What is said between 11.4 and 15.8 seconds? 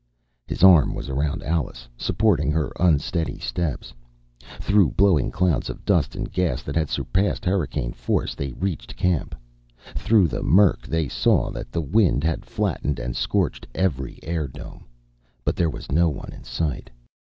that the wind had flattened and scorched every airdome. But there